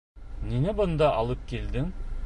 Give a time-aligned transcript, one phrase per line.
[0.53, 1.97] Ниңә бында алып килдең?